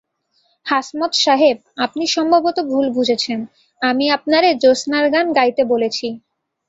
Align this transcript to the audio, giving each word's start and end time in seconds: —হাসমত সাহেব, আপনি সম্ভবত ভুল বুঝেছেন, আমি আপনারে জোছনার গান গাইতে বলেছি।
—হাসমত 0.65 1.13
সাহেব, 1.17 1.57
আপনি 1.77 2.03
সম্ভবত 2.07 2.57
ভুল 2.69 2.85
বুঝেছেন, 2.89 3.39
আমি 3.81 4.05
আপনারে 4.11 4.49
জোছনার 4.63 5.05
গান 5.13 5.27
গাইতে 5.33 5.63
বলেছি। 5.65 6.07